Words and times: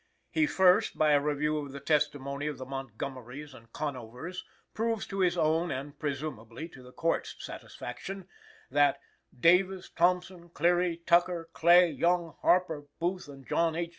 He, 0.31 0.47
first, 0.47 0.97
by 0.97 1.11
a 1.11 1.19
review 1.21 1.59
of 1.59 1.73
the 1.73 1.79
testimony 1.79 2.47
of 2.47 2.57
the 2.57 2.65
Montgomeries 2.65 3.53
and 3.53 3.71
Conovers, 3.71 4.43
proves 4.73 5.05
to 5.05 5.19
his 5.19 5.37
own 5.37 5.69
and, 5.69 5.99
presumably, 5.99 6.67
to 6.69 6.81
the 6.81 6.91
Court's 6.91 7.35
satisfaction, 7.37 8.27
that 8.71 8.99
"Davis, 9.39 9.91
Thompson, 9.91 10.49
Cleary, 10.49 10.97
Tucker, 11.05 11.49
Clay, 11.53 11.91
Young, 11.91 12.35
Harper, 12.41 12.87
Booth 12.99 13.27
and 13.27 13.47
John 13.47 13.75
H. 13.75 13.89